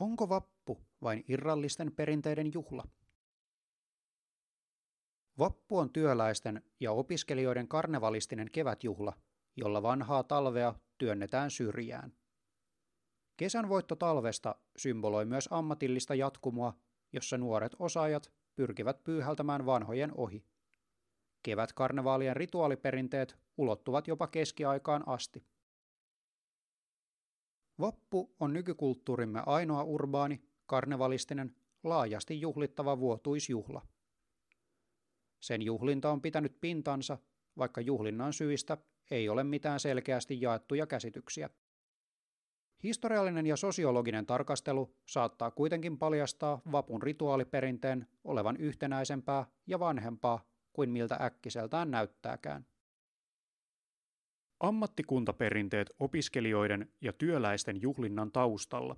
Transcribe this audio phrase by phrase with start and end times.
[0.00, 2.84] Onko vappu vain irrallisten perinteiden juhla?
[5.38, 9.12] Vappu on työläisten ja opiskelijoiden karnevalistinen kevätjuhla,
[9.56, 12.12] jolla vanhaa talvea työnnetään syrjään.
[13.36, 16.74] Kesän voitto talvesta symboloi myös ammatillista jatkumoa,
[17.12, 20.44] jossa nuoret osaajat pyrkivät pyyhältämään vanhojen ohi.
[21.42, 25.46] Kevätkarnevaalien rituaaliperinteet ulottuvat jopa keskiaikaan asti.
[27.80, 33.82] Vappu on nykykulttuurimme ainoa urbaani, karnevalistinen, laajasti juhlittava vuotuisjuhla.
[35.40, 37.18] Sen juhlinta on pitänyt pintansa,
[37.58, 38.78] vaikka juhlinnan syistä
[39.10, 41.50] ei ole mitään selkeästi jaettuja käsityksiä.
[42.82, 51.18] Historiallinen ja sosiologinen tarkastelu saattaa kuitenkin paljastaa vapun rituaaliperinteen olevan yhtenäisempää ja vanhempaa kuin miltä
[51.20, 52.66] äkkiseltään näyttääkään.
[54.64, 58.96] Ammattikuntaperinteet opiskelijoiden ja työläisten juhlinnan taustalla.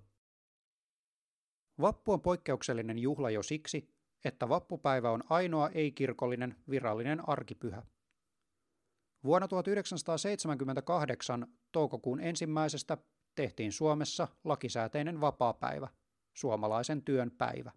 [1.80, 3.88] Vappu on poikkeuksellinen juhla jo siksi,
[4.24, 7.82] että vappupäivä on ainoa ei-kirkollinen virallinen arkipyhä.
[9.24, 12.99] Vuonna 1978 toukokuun ensimmäisestä
[13.35, 15.88] tehtiin Suomessa lakisääteinen vapaapäivä,
[16.37, 17.73] suomalaisen työn päivä.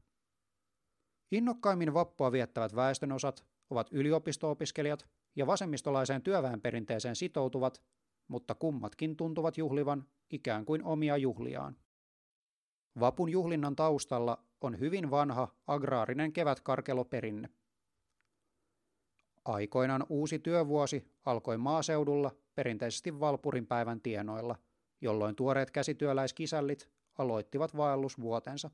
[1.31, 7.83] Innokkaimmin vappua viettävät väestönosat ovat yliopisto-opiskelijat ja vasemmistolaiseen työväenperinteeseen sitoutuvat,
[8.27, 11.75] mutta kummatkin tuntuvat juhlivan ikään kuin omia juhliaan.
[12.99, 17.49] Vapun juhlinnan taustalla on hyvin vanha agraarinen kevätkarkeloperinne.
[19.45, 24.55] Aikoinaan uusi työvuosi alkoi maaseudulla perinteisesti Valpurin päivän tienoilla,
[25.01, 28.69] jolloin tuoreet käsityöläiskisällit aloittivat vaellusvuotensa.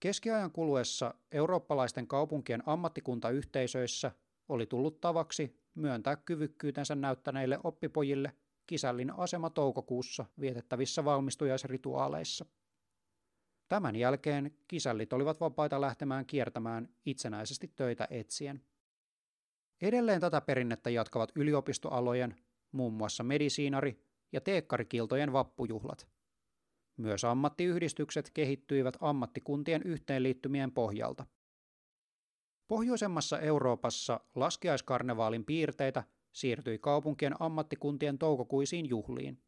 [0.00, 4.12] Keskiajan kuluessa eurooppalaisten kaupunkien ammattikuntayhteisöissä
[4.48, 8.32] oli tullut tavaksi myöntää kyvykkyytensä näyttäneille oppipojille
[8.66, 12.46] kisällin asema toukokuussa vietettävissä valmistujaisrituaaleissa.
[13.68, 18.62] Tämän jälkeen kisällit olivat vapaita lähtemään kiertämään itsenäisesti töitä etsien.
[19.82, 22.36] Edelleen tätä perinnettä jatkavat yliopistoalojen,
[22.72, 26.08] muun muassa medisiinari- ja teekkarikiltojen vappujuhlat.
[26.96, 31.26] Myös ammattiyhdistykset kehittyivät ammattikuntien yhteenliittymien pohjalta.
[32.68, 39.42] Pohjoisemmassa Euroopassa laskiaiskarnevaalin piirteitä siirtyi kaupunkien ammattikuntien toukokuisiin juhliin.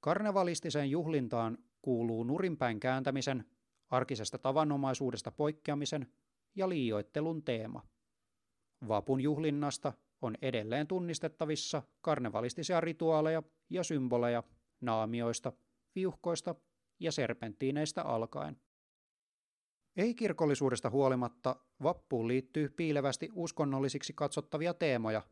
[0.00, 3.44] Karnevalistiseen juhlintaan kuuluu nurinpäin kääntämisen,
[3.90, 6.12] arkisesta tavanomaisuudesta poikkeamisen
[6.54, 7.82] ja liioittelun teema.
[8.88, 14.42] Vapun juhlinnasta on edelleen tunnistettavissa karnevalistisia rituaaleja ja symboleja
[14.80, 15.52] naamioista,
[15.94, 16.54] viuhkoista
[17.00, 18.60] ja serpenttiineistä alkaen.
[19.96, 25.22] Ei-kirkollisuudesta huolimatta vappuun liittyy piilevästi uskonnollisiksi katsottavia teemoja,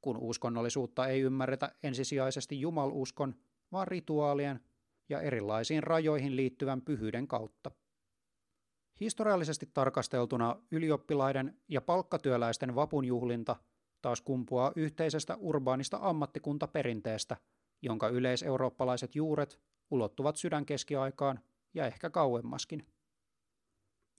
[0.00, 3.34] kun uskonnollisuutta ei ymmärretä ensisijaisesti jumaluskon,
[3.72, 4.60] vaan rituaalien
[5.08, 7.70] ja erilaisiin rajoihin liittyvän pyhyyden kautta.
[9.00, 13.56] Historiallisesti tarkasteltuna ylioppilaiden ja palkkatyöläisten vapunjuhlinta
[14.02, 17.36] taas kumpuaa yhteisestä urbaanista ammattikuntaperinteestä,
[17.82, 21.40] jonka yleiseurooppalaiset juuret ulottuvat sydänkeskiaikaan
[21.74, 22.86] ja ehkä kauemmaskin.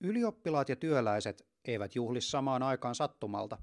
[0.02, 3.58] Ylioppilaat ja työläiset eivät juhli samaan aikaan sattumalta.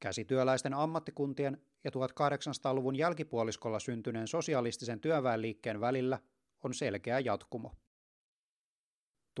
[0.00, 6.18] Käsityöläisten ammattikuntien ja 1800-luvun jälkipuoliskolla syntyneen sosialistisen työväenliikkeen välillä
[6.64, 7.74] on selkeä jatkumo.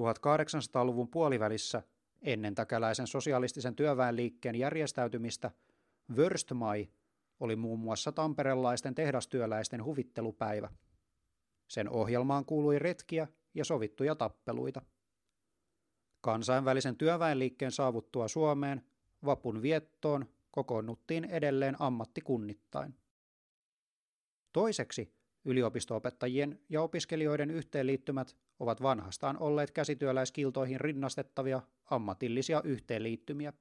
[0.00, 1.82] 1800-luvun puolivälissä
[2.22, 5.50] ennen täkäläisen sosialistisen työväenliikkeen järjestäytymistä
[6.16, 6.88] Wörstmai
[7.40, 10.70] oli muun muassa tamperelaisten tehdastyöläisten huvittelupäivä.
[11.68, 14.82] Sen ohjelmaan kuului retkiä ja sovittuja tappeluita.
[16.20, 18.82] Kansainvälisen työväenliikkeen saavuttua Suomeen
[19.24, 22.94] vapun viettoon kokoonnuttiin edelleen ammattikunnittain.
[24.52, 25.12] Toiseksi
[25.44, 33.52] yliopistoopettajien ja opiskelijoiden yhteenliittymät ovat vanhastaan olleet käsityöläiskiltoihin rinnastettavia ammatillisia yhteenliittymiä.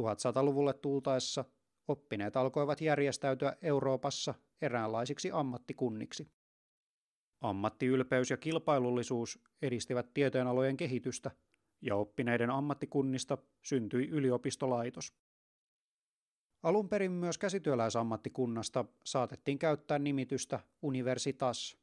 [0.00, 1.44] 1100-luvulle tultaessa
[1.88, 6.28] oppineet alkoivat järjestäytyä Euroopassa eräänlaisiksi ammattikunniksi.
[7.42, 11.30] Ammattiylpeys ja kilpailullisuus edistivät tieteenalojen kehitystä,
[11.80, 15.14] ja oppineiden ammattikunnista syntyi yliopistolaitos.
[16.62, 21.76] Alun perin myös käsityöläisammattikunnasta saatettiin käyttää nimitystä universitas.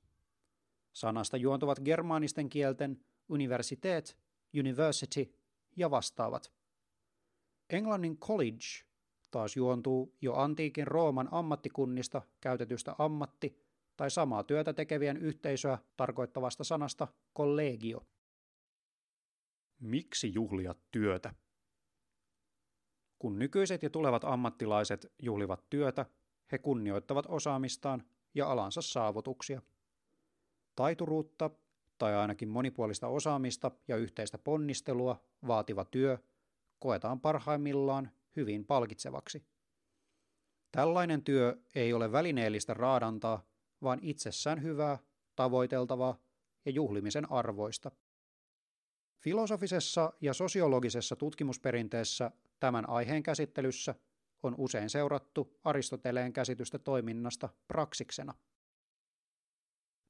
[0.93, 4.17] Sanasta juontuvat germaanisten kielten universitet,
[4.59, 5.35] university
[5.75, 6.51] ja vastaavat.
[7.69, 8.85] Englannin college
[9.31, 13.68] taas juontuu jo antiikin Rooman ammattikunnista käytetystä ammatti-
[13.99, 17.07] tai samaa työtä tekevien yhteisöä tarkoittavasta sanasta
[17.37, 18.05] collegio.
[19.79, 21.33] Miksi juhlia työtä?
[23.19, 26.05] Kun nykyiset ja tulevat ammattilaiset juhlivat työtä,
[26.51, 28.03] he kunnioittavat osaamistaan
[28.35, 29.61] ja alansa saavutuksia.
[30.75, 31.49] Taituruutta,
[31.97, 36.17] tai ainakin monipuolista osaamista ja yhteistä ponnistelua vaativa työ
[36.79, 39.45] koetaan parhaimmillaan hyvin palkitsevaksi.
[40.71, 43.49] Tällainen työ ei ole välineellistä raadantaa,
[43.83, 44.97] vaan itsessään hyvää,
[45.35, 46.17] tavoiteltavaa
[46.65, 47.91] ja juhlimisen arvoista.
[49.23, 53.95] Filosofisessa ja sosiologisessa tutkimusperinteessä tämän aiheen käsittelyssä
[54.43, 58.33] on usein seurattu Aristoteleen käsitystä toiminnasta praksiksena.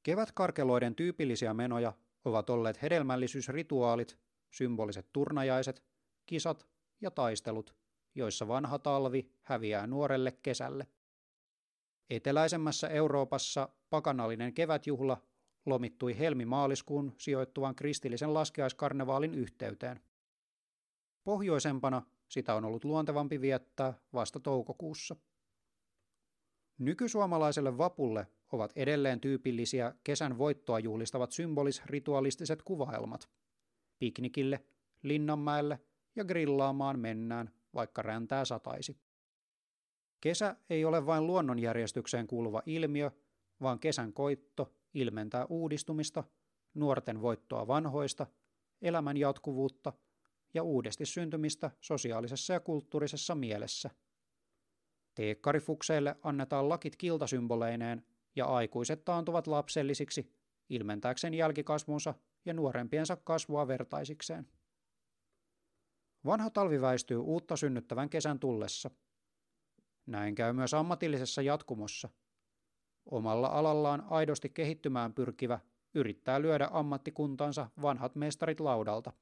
[0.03, 1.93] Kevätkarkeloiden tyypillisiä menoja
[2.25, 4.17] ovat olleet hedelmällisyysrituaalit,
[4.51, 5.83] symboliset turnajaiset,
[6.25, 6.67] kisat
[7.01, 7.75] ja taistelut,
[8.15, 10.87] joissa vanha talvi häviää nuorelle kesälle.
[12.09, 15.21] Eteläisemmässä Euroopassa pakanallinen kevätjuhla
[15.65, 19.99] lomittui helmi-maaliskuun sijoittuvan kristillisen laskeaiskarnevaalin yhteyteen.
[21.23, 25.15] Pohjoisempana sitä on ollut luontevampi viettää vasta toukokuussa.
[26.77, 33.29] Nykysuomalaiselle vapulle ovat edelleen tyypillisiä kesän voittoa juhlistavat symbolis-ritualistiset kuvaelmat.
[33.99, 34.63] Piknikille,
[35.03, 35.79] Linnanmäelle
[36.15, 38.97] ja grillaamaan mennään, vaikka räntää sataisi.
[40.21, 43.11] Kesä ei ole vain luonnonjärjestykseen kuuluva ilmiö,
[43.61, 46.23] vaan kesän koitto ilmentää uudistumista,
[46.73, 48.27] nuorten voittoa vanhoista,
[48.81, 49.93] elämän jatkuvuutta
[50.53, 53.89] ja uudesti syntymistä sosiaalisessa ja kulttuurisessa mielessä.
[55.15, 58.05] Teekkarifukseille annetaan lakit kiltasymboleineen
[58.35, 60.33] ja aikuiset taantuvat lapsellisiksi
[60.69, 62.13] ilmentääkseen jälkikasvunsa
[62.45, 64.47] ja nuorempiensa kasvua vertaisikseen.
[66.25, 68.91] Vanha talvi väistyy uutta synnyttävän kesän tullessa.
[70.09, 72.09] Näin käy myös ammatillisessa jatkumossa.
[73.05, 75.59] Omalla alallaan aidosti kehittymään pyrkivä
[75.93, 79.13] yrittää lyödä ammattikuntansa vanhat mestarit laudalta.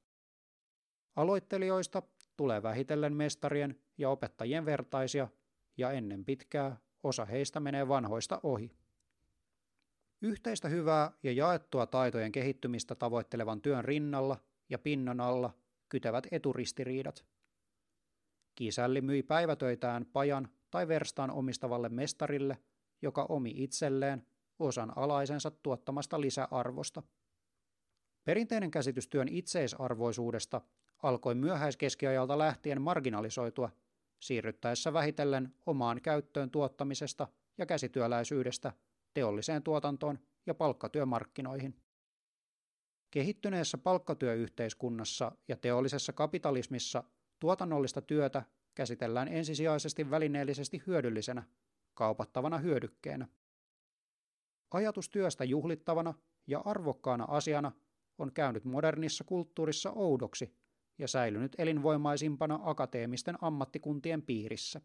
[1.16, 2.02] Aloittelijoista
[2.38, 5.28] tulee vähitellen mestarien ja opettajien vertaisia,
[5.78, 8.72] ja ennen pitkää osa heistä menee vanhoista ohi.
[10.22, 14.38] Yhteistä hyvää ja jaettua taitojen kehittymistä tavoittelevan työn rinnalla
[14.70, 15.54] ja pinnan alla
[15.90, 17.26] kytevät eturistiriidat.
[18.56, 22.58] Kisälli myi päivätöitään pajan tai verstaan omistavalle mestarille,
[23.02, 24.26] joka omi itselleen
[24.60, 27.04] osan alaisensa tuottamasta lisäarvosta.
[28.24, 30.62] Perinteinen käsitys työn itseisarvoisuudesta
[31.04, 33.70] alkoi myöhäiskeskiajalta lähtien marginalisoitua
[34.20, 37.28] siirryttäessä vähitellen omaan käyttöön tuottamisesta
[37.58, 38.74] ja käsityöläisyydestä
[39.14, 41.76] teolliseen tuotantoon ja palkkatyömarkkinoihin.
[43.12, 47.04] Kehittyneessä palkkatyöyhteiskunnassa ja teollisessa kapitalismissa
[47.40, 48.44] tuotannollista työtä
[48.78, 51.44] käsitellään ensisijaisesti välineellisesti hyödyllisenä,
[51.94, 53.28] kaupattavana hyödykkeenä.
[54.72, 56.14] Ajatus työstä juhlittavana
[56.48, 57.72] ja arvokkaana asiana
[58.18, 60.56] on käynyt modernissa kulttuurissa oudoksi
[60.98, 64.82] ja säilynyt elinvoimaisimpana akateemisten ammattikuntien piirissä.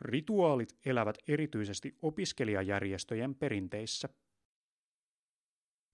[0.00, 4.08] Rituaalit elävät erityisesti opiskelijajärjestöjen perinteissä.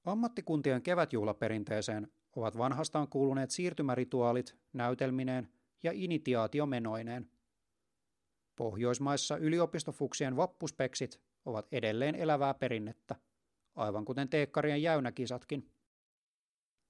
[0.05, 7.31] Ammattikuntien kevätjuhlaperinteeseen ovat vanhastaan kuuluneet siirtymärituaalit näytelmineen ja initiaatiomenoineen.
[8.57, 13.17] Pohjoismaissa yliopistofuksien vappuspeksit ovat edelleen elävää perinnettä,
[13.75, 15.73] aivan kuten teekkarien jäynäkisatkin.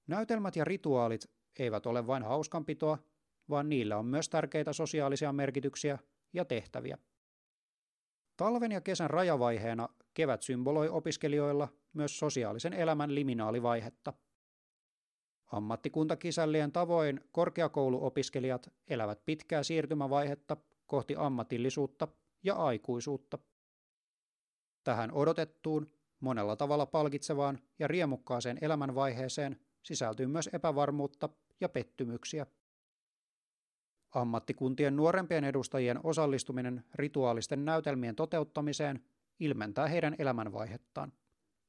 [0.06, 2.98] Näytelmät ja rituaalit eivät ole vain hauskanpitoa,
[3.50, 5.98] vaan niillä on myös tärkeitä sosiaalisia merkityksiä
[6.32, 6.98] ja tehtäviä.
[8.36, 14.12] Talven ja kesän rajavaiheena kevät symboloi opiskelijoilla myös sosiaalisen elämän liminaalivaihetta.
[15.52, 22.08] Ammattikuntakisällien tavoin korkeakouluopiskelijat elävät pitkää siirtymävaihetta kohti ammatillisuutta
[22.42, 23.38] ja aikuisuutta.
[24.84, 25.90] Tähän odotettuun,
[26.20, 31.28] monella tavalla palkitsevaan ja riemukkaaseen elämänvaiheeseen sisältyy myös epävarmuutta
[31.60, 32.46] ja pettymyksiä.
[34.10, 39.04] Ammattikuntien nuorempien edustajien osallistuminen rituaalisten näytelmien toteuttamiseen
[39.40, 41.12] ilmentää heidän elämänvaihettaan,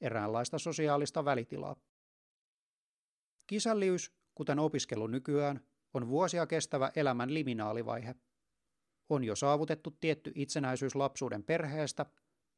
[0.02, 1.76] eräänlaista sosiaalista välitilaa.
[3.50, 5.62] Kisälliys, kuten opiskelu nykyään,
[5.94, 8.16] on vuosia kestävä elämän liminaalivaihe.
[9.10, 12.06] On jo saavutettu tietty itsenäisyys lapsuuden perheestä,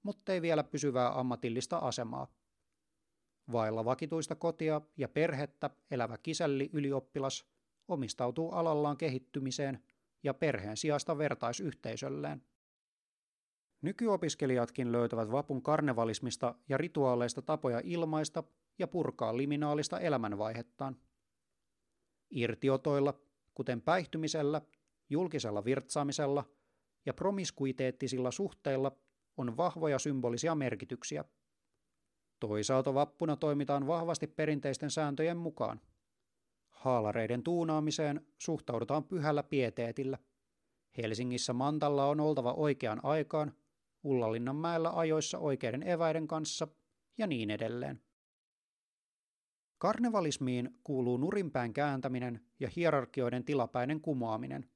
[0.03, 2.27] mutta ei vielä pysyvää ammatillista asemaa.
[3.51, 7.45] Vailla vakituista kotia ja perhettä elävä kisälli ylioppilas
[7.87, 9.83] omistautuu alallaan kehittymiseen
[10.23, 12.43] ja perheen sijasta vertaisyhteisölleen.
[13.81, 18.43] Nykyopiskelijatkin löytävät vapun karnevalismista ja rituaaleista tapoja ilmaista
[18.79, 20.97] ja purkaa liminaalista elämänvaihettaan.
[22.29, 23.13] Irtiotoilla,
[23.53, 24.61] kuten päihtymisellä,
[25.09, 26.45] julkisella virtsaamisella
[27.05, 28.91] ja promiskuiteettisilla suhteilla,
[29.37, 31.25] on vahvoja symbolisia merkityksiä.
[32.39, 35.81] Toisaalta vappuna toimitaan vahvasti perinteisten sääntöjen mukaan.
[36.69, 40.17] Haalareiden tuunaamiseen suhtaudutaan pyhällä pieteetillä.
[40.97, 43.53] Helsingissä mantalla on oltava oikeaan aikaan,
[44.03, 46.67] Ullalinnanmäellä ajoissa oikeiden eväiden kanssa
[47.17, 48.01] ja niin edelleen.
[49.81, 54.69] Karnevalismiin kuuluu nurinpään kääntäminen ja hierarkioiden tilapäinen kumoaminen.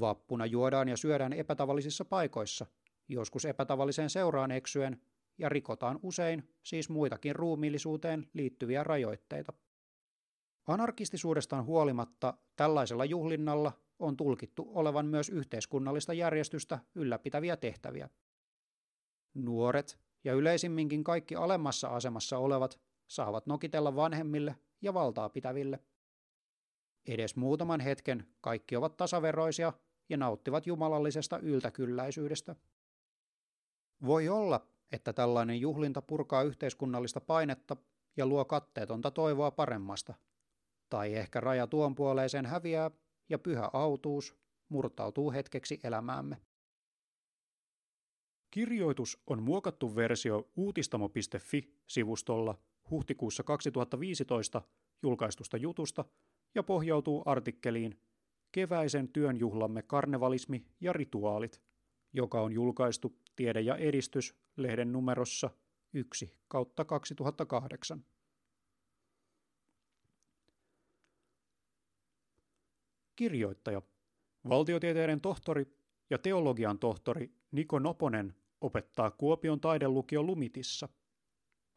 [0.00, 2.66] Vappuna juodaan ja syödään epätavallisissa paikoissa,
[3.08, 5.00] joskus epätavalliseen seuraan eksyen,
[5.38, 9.52] ja rikotaan usein siis muitakin ruumiillisuuteen liittyviä rajoitteita.
[10.66, 18.08] Anarkistisuudestaan huolimatta tällaisella juhlinnalla on tulkittu olevan myös yhteiskunnallista järjestystä ylläpitäviä tehtäviä.
[19.34, 22.80] Nuoret ja yleisimminkin kaikki alemmassa asemassa olevat
[23.10, 25.80] saavat nokitella vanhemmille ja valtaa pitäville.
[27.08, 29.72] Edes muutaman hetken kaikki ovat tasaveroisia
[30.08, 32.56] ja nauttivat jumalallisesta yltäkylläisyydestä.
[34.06, 37.76] Voi olla, että tällainen juhlinta purkaa yhteiskunnallista painetta
[38.16, 40.14] ja luo katteetonta toivoa paremmasta.
[40.88, 42.90] Tai ehkä raja tuon puoleiseen häviää
[43.28, 44.36] ja pyhä autuus
[44.68, 46.36] murtautuu hetkeksi elämäämme.
[48.50, 52.58] Kirjoitus on muokattu versio uutistamo.fi-sivustolla
[52.90, 54.62] huhtikuussa 2015
[55.02, 56.04] julkaistusta jutusta
[56.54, 58.00] ja pohjautuu artikkeliin
[58.52, 61.62] Keväisen työnjuhlamme karnevalismi ja rituaalit,
[62.12, 65.50] joka on julkaistu Tiede ja edistys lehden numerossa
[65.92, 68.04] 1 kautta 2008.
[73.16, 73.82] Kirjoittaja,
[74.48, 75.66] valtiotieteiden tohtori
[76.10, 80.88] ja teologian tohtori Niko Noponen opettaa Kuopion taidelukio Lumitissa.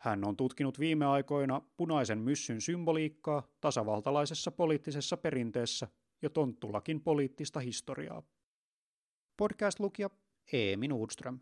[0.03, 5.87] Hän on tutkinut viime aikoina punaisen myssyn symboliikkaa tasavaltalaisessa poliittisessa perinteessä
[6.21, 8.23] ja tonttulakin poliittista historiaa.
[9.37, 10.09] Podcast-lukija
[10.53, 11.39] Eemi Nordström.